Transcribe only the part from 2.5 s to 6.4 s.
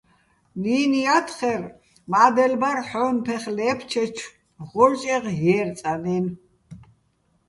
ბარ ჰ̦ო́ჼ ფეხ ლე́ფჩეჩო̆ ღო́ჭეღ ჲე́რწანაჲნო̆.